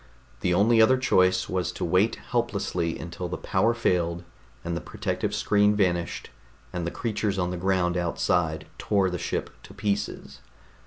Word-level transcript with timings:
The 0.39 0.51
only 0.55 0.81
other 0.81 0.97
choice 0.97 1.47
was 1.47 1.71
to 1.73 1.85
wait 1.85 2.15
helplessly 2.15 2.97
until 2.97 3.27
the 3.27 3.37
power 3.37 3.75
failed 3.75 4.23
and 4.65 4.75
the 4.75 4.81
protective 4.81 5.35
screen 5.35 5.75
vanished 5.75 6.31
and 6.73 6.87
the 6.87 6.89
creatures 6.89 7.37
on 7.37 7.51
the 7.51 7.55
ground 7.57 7.95
outside 7.95 8.65
tore 8.79 9.11
the 9.11 9.19
ship 9.19 9.51
to 9.61 9.75
pieces. 9.75 10.39